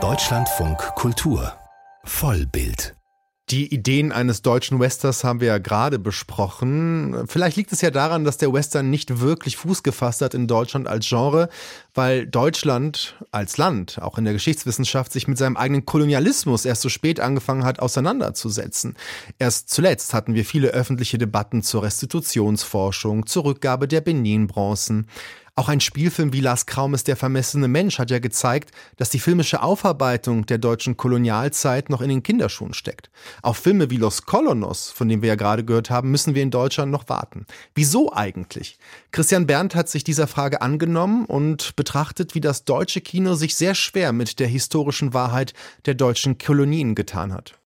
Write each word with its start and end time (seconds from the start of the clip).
Deutschlandfunk 0.00 0.78
Kultur 0.94 1.52
Vollbild 2.04 2.94
die 3.50 3.72
Ideen 3.72 4.12
eines 4.12 4.42
deutschen 4.42 4.78
Westerns 4.78 5.24
haben 5.24 5.40
wir 5.40 5.48
ja 5.48 5.56
gerade 5.56 5.98
besprochen. 5.98 7.24
Vielleicht 7.28 7.56
liegt 7.56 7.72
es 7.72 7.80
ja 7.80 7.90
daran, 7.90 8.24
dass 8.24 8.36
der 8.36 8.52
Western 8.52 8.90
nicht 8.90 9.20
wirklich 9.20 9.56
Fuß 9.56 9.82
gefasst 9.82 10.20
hat 10.20 10.34
in 10.34 10.46
Deutschland 10.46 10.86
als 10.86 11.08
Genre, 11.08 11.48
weil 11.94 12.26
Deutschland 12.26 13.16
als 13.30 13.56
Land, 13.56 14.02
auch 14.02 14.18
in 14.18 14.24
der 14.24 14.34
Geschichtswissenschaft, 14.34 15.12
sich 15.12 15.28
mit 15.28 15.38
seinem 15.38 15.56
eigenen 15.56 15.86
Kolonialismus 15.86 16.66
erst 16.66 16.82
so 16.82 16.90
spät 16.90 17.20
angefangen 17.20 17.64
hat, 17.64 17.80
auseinanderzusetzen. 17.80 18.96
Erst 19.38 19.70
zuletzt 19.70 20.12
hatten 20.12 20.34
wir 20.34 20.44
viele 20.44 20.68
öffentliche 20.68 21.16
Debatten 21.16 21.62
zur 21.62 21.84
Restitutionsforschung, 21.84 23.24
zur 23.24 23.46
Rückgabe 23.46 23.88
der 23.88 24.02
Benin-Bronzen. 24.02 25.06
Auch 25.58 25.68
ein 25.68 25.80
Spielfilm 25.80 26.32
wie 26.32 26.40
Lars 26.40 26.66
Kraumes 26.66 27.02
Der 27.02 27.16
vermessene 27.16 27.66
Mensch 27.66 27.98
hat 27.98 28.12
ja 28.12 28.20
gezeigt, 28.20 28.70
dass 28.96 29.10
die 29.10 29.18
filmische 29.18 29.60
Aufarbeitung 29.60 30.46
der 30.46 30.58
deutschen 30.58 30.96
Kolonialzeit 30.96 31.90
noch 31.90 32.00
in 32.00 32.10
den 32.10 32.22
Kinderschuhen 32.22 32.74
steckt. 32.74 33.10
Auf 33.42 33.56
Filme 33.56 33.90
wie 33.90 33.96
Los 33.96 34.22
Colonos, 34.22 34.92
von 34.92 35.08
dem 35.08 35.20
wir 35.20 35.30
ja 35.30 35.34
gerade 35.34 35.64
gehört 35.64 35.90
haben, 35.90 36.12
müssen 36.12 36.36
wir 36.36 36.44
in 36.44 36.52
Deutschland 36.52 36.92
noch 36.92 37.08
warten. 37.08 37.44
Wieso 37.74 38.12
eigentlich? 38.12 38.78
Christian 39.10 39.48
Berndt 39.48 39.74
hat 39.74 39.88
sich 39.88 40.04
dieser 40.04 40.28
Frage 40.28 40.62
angenommen 40.62 41.24
und 41.24 41.74
betrachtet, 41.74 42.36
wie 42.36 42.40
das 42.40 42.64
deutsche 42.64 43.00
Kino 43.00 43.34
sich 43.34 43.56
sehr 43.56 43.74
schwer 43.74 44.12
mit 44.12 44.38
der 44.38 44.46
historischen 44.46 45.12
Wahrheit 45.12 45.54
der 45.86 45.94
deutschen 45.94 46.38
Kolonien 46.38 46.94
getan 46.94 47.32
hat. 47.32 47.58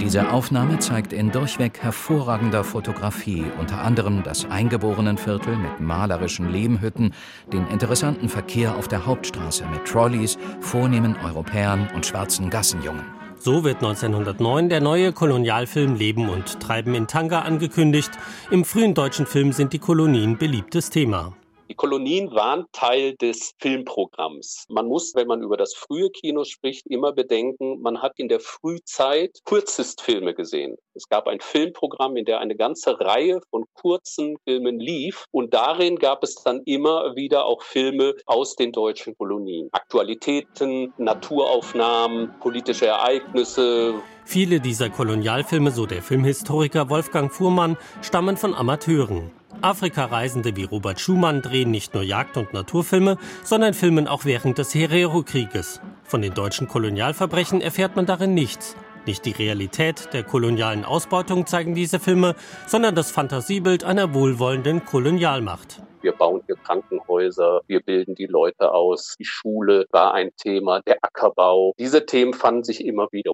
Diese 0.00 0.32
Aufnahme 0.32 0.80
zeigt 0.80 1.12
in 1.12 1.30
durchweg 1.30 1.78
hervorragender 1.80 2.64
Fotografie 2.64 3.44
unter 3.58 3.82
anderem 3.82 4.22
das 4.22 4.44
Eingeborenenviertel 4.44 5.56
mit 5.56 5.80
malerischen 5.80 6.50
Lehmhütten, 6.50 7.14
den 7.52 7.66
interessanten 7.68 8.28
Verkehr 8.28 8.76
auf 8.76 8.88
der 8.88 9.06
Hauptstraße 9.06 9.64
mit 9.66 9.84
Trolleys, 9.84 10.36
vornehmen 10.60 11.16
Europäern 11.24 11.88
und 11.94 12.04
schwarzen 12.04 12.50
Gassenjungen. 12.50 13.04
So 13.38 13.62
wird 13.62 13.76
1909 13.76 14.68
der 14.68 14.80
neue 14.80 15.12
Kolonialfilm 15.12 15.94
Leben 15.96 16.28
und 16.28 16.60
Treiben 16.60 16.94
in 16.94 17.06
Tanga 17.06 17.40
angekündigt. 17.40 18.10
Im 18.50 18.64
frühen 18.64 18.94
deutschen 18.94 19.26
Film 19.26 19.52
sind 19.52 19.72
die 19.72 19.78
Kolonien 19.78 20.38
beliebtes 20.38 20.90
Thema. 20.90 21.34
Die 21.70 21.74
Kolonien 21.74 22.30
waren 22.32 22.66
Teil 22.72 23.14
des 23.16 23.54
Filmprogramms. 23.58 24.66
Man 24.68 24.86
muss, 24.86 25.14
wenn 25.14 25.26
man 25.26 25.42
über 25.42 25.56
das 25.56 25.74
frühe 25.74 26.10
Kino 26.10 26.44
spricht, 26.44 26.86
immer 26.86 27.12
bedenken, 27.12 27.80
man 27.80 28.02
hat 28.02 28.12
in 28.16 28.28
der 28.28 28.40
Frühzeit 28.40 29.38
Kurzistfilme 29.44 30.34
gesehen. 30.34 30.76
Es 30.92 31.08
gab 31.08 31.26
ein 31.26 31.40
Filmprogramm, 31.40 32.16
in 32.16 32.26
der 32.26 32.40
eine 32.40 32.54
ganze 32.54 33.00
Reihe 33.00 33.40
von 33.48 33.64
kurzen 33.72 34.36
Filmen 34.44 34.78
lief 34.78 35.24
und 35.30 35.54
darin 35.54 35.96
gab 35.96 36.22
es 36.22 36.34
dann 36.34 36.60
immer 36.66 37.16
wieder 37.16 37.46
auch 37.46 37.62
Filme 37.62 38.14
aus 38.26 38.56
den 38.56 38.70
deutschen 38.70 39.16
Kolonien. 39.16 39.70
Aktualitäten, 39.72 40.92
Naturaufnahmen, 40.98 42.34
politische 42.40 42.86
Ereignisse, 42.86 43.94
Viele 44.26 44.58
dieser 44.58 44.88
Kolonialfilme, 44.88 45.70
so 45.70 45.84
der 45.84 46.00
Filmhistoriker 46.00 46.88
Wolfgang 46.88 47.30
Fuhrmann, 47.30 47.76
stammen 48.00 48.38
von 48.38 48.54
Amateuren. 48.54 49.30
Afrika-Reisende 49.64 50.56
wie 50.56 50.64
Robert 50.64 51.00
Schumann 51.00 51.40
drehen 51.40 51.70
nicht 51.70 51.94
nur 51.94 52.02
Jagd- 52.02 52.36
und 52.36 52.52
Naturfilme, 52.52 53.16
sondern 53.42 53.72
filmen 53.72 54.06
auch 54.06 54.26
während 54.26 54.58
des 54.58 54.74
Herero-Krieges. 54.74 55.80
Von 56.02 56.20
den 56.20 56.34
deutschen 56.34 56.68
Kolonialverbrechen 56.68 57.62
erfährt 57.62 57.96
man 57.96 58.04
darin 58.04 58.34
nichts. 58.34 58.76
Nicht 59.06 59.24
die 59.24 59.32
Realität 59.32 60.12
der 60.12 60.22
kolonialen 60.22 60.84
Ausbeutung 60.84 61.46
zeigen 61.46 61.74
diese 61.74 61.98
Filme, 61.98 62.36
sondern 62.66 62.94
das 62.94 63.10
Fantasiebild 63.10 63.84
einer 63.84 64.12
wohlwollenden 64.12 64.84
Kolonialmacht. 64.84 65.82
Wir 66.02 66.12
bauen 66.12 66.42
hier 66.46 66.56
Krankenhäuser, 66.56 67.62
wir 67.66 67.80
bilden 67.80 68.14
die 68.14 68.26
Leute 68.26 68.70
aus, 68.70 69.16
die 69.18 69.24
Schule 69.24 69.86
war 69.90 70.12
ein 70.12 70.30
Thema, 70.36 70.82
der 70.82 70.98
Ackerbau. 71.00 71.72
Diese 71.78 72.04
Themen 72.04 72.34
fanden 72.34 72.64
sich 72.64 72.84
immer 72.84 73.08
wieder. 73.10 73.32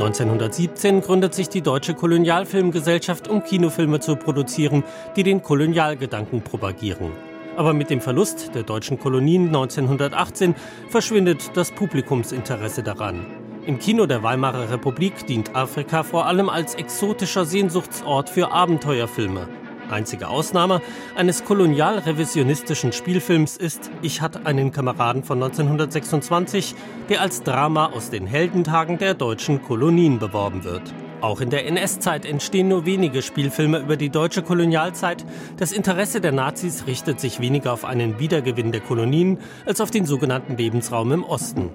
1917 0.00 1.02
gründet 1.02 1.34
sich 1.34 1.50
die 1.50 1.60
Deutsche 1.60 1.92
Kolonialfilmgesellschaft, 1.92 3.28
um 3.28 3.44
Kinofilme 3.44 4.00
zu 4.00 4.16
produzieren, 4.16 4.82
die 5.14 5.22
den 5.22 5.42
Kolonialgedanken 5.42 6.40
propagieren. 6.40 7.12
Aber 7.58 7.74
mit 7.74 7.90
dem 7.90 8.00
Verlust 8.00 8.54
der 8.54 8.62
deutschen 8.62 8.98
Kolonien 8.98 9.48
1918 9.48 10.54
verschwindet 10.88 11.50
das 11.54 11.70
Publikumsinteresse 11.72 12.82
daran. 12.82 13.26
Im 13.66 13.78
Kino 13.78 14.06
der 14.06 14.22
Weimarer 14.22 14.70
Republik 14.70 15.26
dient 15.26 15.54
Afrika 15.54 16.02
vor 16.02 16.24
allem 16.24 16.48
als 16.48 16.74
exotischer 16.76 17.44
Sehnsuchtsort 17.44 18.30
für 18.30 18.52
Abenteuerfilme. 18.52 19.48
Einzige 19.90 20.28
Ausnahme 20.28 20.80
eines 21.14 21.44
kolonialrevisionistischen 21.44 22.92
Spielfilms 22.92 23.56
ist 23.56 23.90
Ich 24.02 24.20
hatte 24.20 24.46
einen 24.46 24.72
Kameraden 24.72 25.24
von 25.24 25.42
1926, 25.42 26.74
der 27.08 27.20
als 27.20 27.42
Drama 27.42 27.86
aus 27.86 28.10
den 28.10 28.26
Heldentagen 28.26 28.98
der 28.98 29.14
deutschen 29.14 29.62
Kolonien 29.62 30.18
beworben 30.18 30.64
wird. 30.64 30.82
Auch 31.20 31.42
in 31.42 31.50
der 31.50 31.66
NS-Zeit 31.66 32.24
entstehen 32.24 32.68
nur 32.68 32.86
wenige 32.86 33.20
Spielfilme 33.20 33.80
über 33.80 33.96
die 33.96 34.08
deutsche 34.08 34.42
Kolonialzeit. 34.42 35.24
Das 35.58 35.70
Interesse 35.70 36.22
der 36.22 36.32
Nazis 36.32 36.86
richtet 36.86 37.20
sich 37.20 37.40
weniger 37.40 37.74
auf 37.74 37.84
einen 37.84 38.18
Wiedergewinn 38.18 38.72
der 38.72 38.80
Kolonien 38.80 39.38
als 39.66 39.82
auf 39.82 39.90
den 39.90 40.06
sogenannten 40.06 40.56
Lebensraum 40.56 41.12
im 41.12 41.24
Osten. 41.24 41.70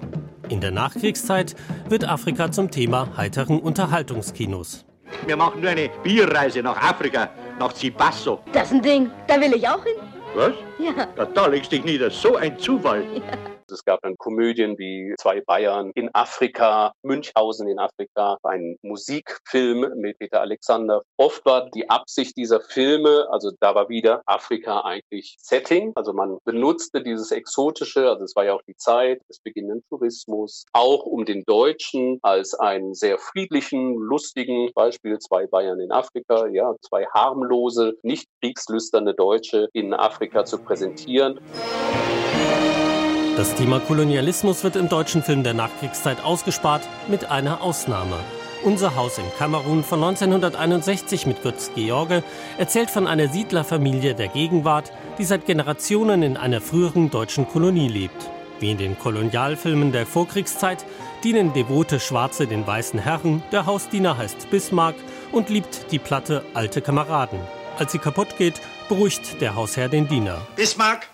In 0.48 0.60
der 0.60 0.72
Nachkriegszeit 0.72 1.54
wird 1.88 2.08
Afrika 2.08 2.50
zum 2.50 2.72
Thema 2.72 3.16
heiteren 3.16 3.60
Unterhaltungskinos. 3.60 4.84
Wir 5.26 5.36
machen 5.36 5.60
nur 5.60 5.70
eine 5.70 5.90
Bierreise 6.02 6.62
nach 6.62 6.76
Afrika, 6.82 7.30
nach 7.58 7.72
Zibasso. 7.72 8.40
Das 8.52 8.64
ist 8.64 8.72
ein 8.72 8.82
Ding, 8.82 9.10
da 9.26 9.40
will 9.40 9.54
ich 9.54 9.66
auch 9.66 9.82
hin. 9.84 9.96
Was? 10.34 10.52
Ja. 10.78 11.08
ja 11.16 11.24
da 11.24 11.46
legst 11.46 11.72
dich 11.72 11.84
nieder, 11.84 12.10
so 12.10 12.36
ein 12.36 12.58
Zufall. 12.58 13.04
Ja. 13.14 13.55
Es 13.76 13.84
gab 13.84 14.00
dann 14.00 14.16
Komödien 14.16 14.78
wie 14.78 15.14
Zwei 15.18 15.42
Bayern 15.42 15.90
in 15.94 16.08
Afrika, 16.14 16.94
Münchhausen 17.02 17.68
in 17.68 17.78
Afrika, 17.78 18.38
ein 18.42 18.78
Musikfilm 18.80 19.92
mit 19.96 20.18
Peter 20.18 20.40
Alexander. 20.40 21.02
Oft 21.18 21.44
war 21.44 21.68
die 21.68 21.90
Absicht 21.90 22.38
dieser 22.38 22.62
Filme, 22.62 23.26
also 23.30 23.50
da 23.60 23.74
war 23.74 23.90
wieder 23.90 24.22
Afrika 24.24 24.80
eigentlich 24.80 25.36
Setting. 25.38 25.92
Also 25.94 26.14
man 26.14 26.38
benutzte 26.46 27.02
dieses 27.02 27.32
Exotische, 27.32 28.08
also 28.08 28.24
es 28.24 28.34
war 28.34 28.46
ja 28.46 28.54
auch 28.54 28.62
die 28.66 28.76
Zeit 28.76 29.20
des 29.28 29.40
beginnenden 29.40 29.84
Tourismus, 29.90 30.64
auch 30.72 31.04
um 31.04 31.26
den 31.26 31.42
Deutschen 31.44 32.18
als 32.22 32.54
einen 32.54 32.94
sehr 32.94 33.18
friedlichen, 33.18 33.94
lustigen 33.94 34.70
Beispiel 34.74 35.18
Zwei 35.18 35.46
Bayern 35.46 35.80
in 35.80 35.92
Afrika, 35.92 36.46
ja, 36.46 36.74
zwei 36.80 37.04
harmlose, 37.12 37.98
nicht 38.02 38.26
kriegslüsterne 38.40 39.12
Deutsche 39.12 39.68
in 39.74 39.92
Afrika 39.92 40.46
zu 40.46 40.56
präsentieren. 40.56 41.40
Das 43.36 43.54
Thema 43.54 43.80
Kolonialismus 43.80 44.64
wird 44.64 44.76
im 44.76 44.88
deutschen 44.88 45.22
Film 45.22 45.42
der 45.42 45.52
Nachkriegszeit 45.52 46.24
ausgespart, 46.24 46.88
mit 47.06 47.30
einer 47.30 47.60
Ausnahme. 47.60 48.16
Unser 48.64 48.96
Haus 48.96 49.18
in 49.18 49.26
Kamerun 49.36 49.84
von 49.84 50.02
1961 50.02 51.26
mit 51.26 51.42
Götz 51.42 51.70
George 51.74 52.24
erzählt 52.56 52.88
von 52.88 53.06
einer 53.06 53.28
Siedlerfamilie 53.28 54.14
der 54.14 54.28
Gegenwart, 54.28 54.90
die 55.18 55.24
seit 55.24 55.44
Generationen 55.44 56.22
in 56.22 56.38
einer 56.38 56.62
früheren 56.62 57.10
deutschen 57.10 57.46
Kolonie 57.46 57.88
lebt. 57.88 58.30
Wie 58.58 58.70
in 58.70 58.78
den 58.78 58.98
Kolonialfilmen 58.98 59.92
der 59.92 60.06
Vorkriegszeit 60.06 60.86
dienen 61.22 61.52
devote 61.52 62.00
Schwarze 62.00 62.46
den 62.46 62.66
weißen 62.66 62.98
Herren, 62.98 63.42
der 63.52 63.66
Hausdiener 63.66 64.16
heißt 64.16 64.48
Bismarck 64.48 64.96
und 65.30 65.50
liebt 65.50 65.92
die 65.92 65.98
Platte 65.98 66.42
Alte 66.54 66.80
Kameraden. 66.80 67.40
Als 67.78 67.92
sie 67.92 67.98
kaputt 67.98 68.38
geht, 68.38 68.62
beruhigt 68.88 69.42
der 69.42 69.54
Hausherr 69.56 69.90
den 69.90 70.08
Diener. 70.08 70.38
Bismarck, 70.56 71.08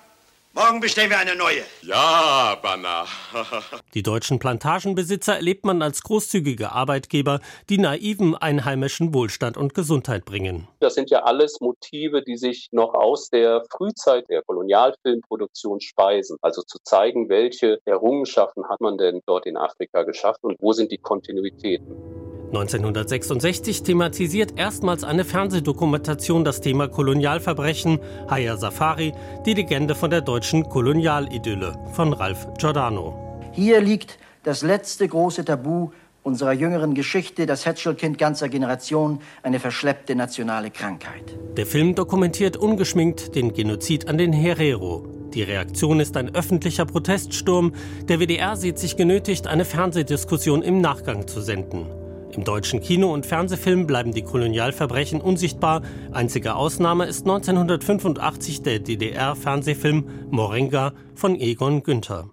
Morgen 0.55 0.81
bestellen 0.81 1.09
wir 1.09 1.19
eine 1.19 1.35
neue. 1.35 1.63
Ja, 1.81 2.59
Banner. 2.61 3.07
die 3.95 4.03
deutschen 4.03 4.39
Plantagenbesitzer 4.39 5.37
erlebt 5.37 5.65
man 5.65 5.81
als 5.81 6.03
großzügige 6.03 6.73
Arbeitgeber, 6.73 7.41
die 7.71 7.79
naiven 7.79 8.37
einheimischen 8.37 9.15
Wohlstand 9.15 9.57
und 9.57 9.73
Gesundheit 9.73 10.27
bringen. 10.27 10.69
Das 10.81 10.95
sind 10.95 11.09
ja 11.09 11.23
alles 11.23 11.63
Motive, 11.63 12.23
die 12.23 12.37
sich 12.37 12.69
noch 12.71 12.93
aus 12.93 13.31
der 13.31 13.65
Frühzeit 13.71 14.29
der 14.29 14.43
Kolonialfilmproduktion 14.43 15.81
speisen. 15.81 16.37
Also 16.43 16.61
zu 16.61 16.79
zeigen, 16.85 17.31
welche 17.31 17.79
Errungenschaften 17.87 18.69
hat 18.69 18.83
man 18.83 18.99
denn 18.99 19.23
dort 19.25 19.47
in 19.47 19.57
Afrika 19.57 20.03
geschafft 20.03 20.41
und 20.43 20.59
wo 20.61 20.75
sind 20.75 20.93
die 20.93 20.99
Kontinuitäten. 20.99 22.22
1966 22.53 23.83
thematisiert 23.83 24.59
erstmals 24.59 25.05
eine 25.05 25.25
Fernsehdokumentation 25.25 26.45
das 26.45 26.61
Thema 26.61 26.87
Kolonialverbrechen, 26.87 27.99
Haya 28.29 28.59
Safari, 28.59 29.15
die 29.47 29.55
Legende 29.55 29.95
von 29.95 30.11
der 30.11 30.21
deutschen 30.21 30.69
Kolonialidylle 30.69 31.79
von 31.95 32.13
Ralf 32.13 32.47
Giordano. 32.59 33.41
Hier 33.53 33.81
liegt 33.81 34.19
das 34.43 34.61
letzte 34.61 35.09
große 35.09 35.47
Tabu 35.47 35.93
unserer 36.23 36.53
jüngeren 36.53 36.93
Geschichte, 36.93 37.47
das 37.47 37.65
Hätschelkind 37.65 38.19
ganzer 38.19 38.51
Generationen, 38.51 39.21
eine 39.43 39.59
verschleppte 39.59 40.15
nationale 40.15 40.71
Krankheit. 40.71 41.35
Der 41.57 41.65
Film 41.65 41.95
dokumentiert 41.95 42.59
ungeschminkt 42.59 43.35
den 43.35 43.55
Genozid 43.55 44.09
an 44.09 44.19
den 44.19 44.35
Herero. 44.35 45.07
Die 45.33 45.43
Reaktion 45.43 46.01
ist 46.01 46.19
ein 46.19 46.35
öffentlicher 46.35 46.85
Proteststurm. 46.85 47.73
Der 48.09 48.21
WDR 48.21 48.57
sieht 48.57 48.79
sich 48.79 48.99
genötigt, 48.99 49.47
eine 49.47 49.65
Fernsehdiskussion 49.65 50.61
im 50.61 50.83
Nachgang 50.83 51.27
zu 51.27 51.41
senden. 51.41 51.87
Im 52.35 52.45
deutschen 52.45 52.81
Kino- 52.81 53.13
und 53.13 53.27
Fernsehfilm 53.27 53.87
bleiben 53.87 54.13
die 54.13 54.23
Kolonialverbrechen 54.23 55.21
unsichtbar. 55.21 55.83
Einzige 56.13 56.55
Ausnahme 56.55 57.05
ist 57.05 57.23
1985 57.23 58.63
der 58.63 58.79
DDR-Fernsehfilm 58.79 60.05
Moringa 60.31 60.93
von 61.15 61.39
Egon 61.39 61.83
Günther. 61.83 62.31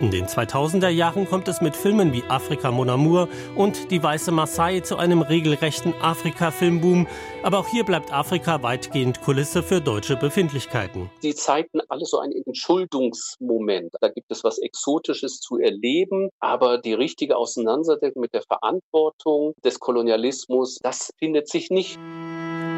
In 0.00 0.12
den 0.12 0.26
2000er 0.26 0.90
Jahren 0.90 1.28
kommt 1.28 1.48
es 1.48 1.60
mit 1.60 1.74
Filmen 1.74 2.12
wie 2.12 2.22
Afrika 2.28 2.70
Mon 2.70 2.88
Amour 2.88 3.28
und 3.56 3.90
Die 3.90 4.00
Weiße 4.00 4.30
Maasai 4.30 4.78
zu 4.78 4.96
einem 4.96 5.22
regelrechten 5.22 5.92
Afrika-Filmboom. 6.00 7.08
Aber 7.42 7.58
auch 7.58 7.66
hier 7.66 7.82
bleibt 7.82 8.12
Afrika 8.12 8.62
weitgehend 8.62 9.20
Kulisse 9.22 9.60
für 9.60 9.80
deutsche 9.80 10.14
Befindlichkeiten. 10.14 11.10
Die 11.24 11.34
zeigten 11.34 11.80
alle 11.88 12.04
so 12.04 12.20
einen 12.20 12.34
Entschuldungsmoment. 12.46 13.92
Da 14.00 14.08
gibt 14.08 14.30
es 14.30 14.44
was 14.44 14.58
Exotisches 14.58 15.40
zu 15.40 15.58
erleben, 15.58 16.28
aber 16.38 16.78
die 16.78 16.94
richtige 16.94 17.36
Auseinandersetzung 17.36 18.22
mit 18.22 18.32
der 18.34 18.42
Verantwortung 18.42 19.54
des 19.64 19.80
Kolonialismus, 19.80 20.78
das 20.80 21.12
findet 21.18 21.48
sich 21.48 21.70
nicht. 21.70 21.98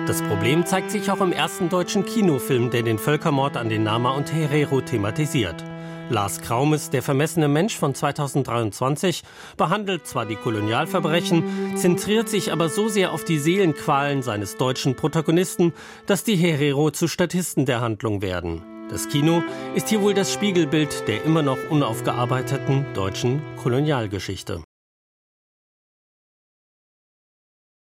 Das 0.07 0.23
Problem 0.23 0.65
zeigt 0.65 0.91
sich 0.91 1.11
auch 1.11 1.21
im 1.21 1.33
ersten 1.33 1.69
deutschen 1.69 2.07
Kinofilm, 2.07 2.71
der 2.71 2.83
den 2.83 2.99
Völkermord 2.99 3.59
an 3.59 3.69
den 3.69 3.83
Nama 3.83 4.17
und 4.17 4.33
Herero 4.33 4.81
thematisiert. 4.81 5.63
Lars 6.11 6.41
Kraumes 6.41 6.91
Der 6.91 7.03
vermessene 7.03 7.49
Mensch 7.49 7.79
von 7.79 7.95
2023 7.95 9.23
behandelt 9.57 10.07
zwar 10.07 10.27
die 10.27 10.37
Kolonialverbrechen, 10.37 11.77
zentriert 11.77 12.29
sich 12.29 12.53
aber 12.53 12.69
so 12.69 12.89
sehr 12.89 13.13
auf 13.13 13.25
die 13.25 13.39
Seelenqualen 13.39 14.23
seines 14.23 14.57
deutschen 14.57 14.97
Protagonisten, 14.97 15.73
dass 16.07 16.25
die 16.25 16.37
Herero 16.37 16.91
zu 16.91 17.07
Statisten 17.07 17.65
der 17.65 17.81
Handlung 17.81 18.23
werden. 18.23 18.63
Das 18.91 19.09
Kino 19.09 19.45
ist 19.77 19.89
hier 19.89 20.03
wohl 20.03 20.15
das 20.15 20.33
Spiegelbild 20.33 21.07
der 21.07 21.25
immer 21.25 21.43
noch 21.43 21.59
unaufgearbeiteten 21.71 22.93
deutschen 22.93 23.41
Kolonialgeschichte. 23.57 24.65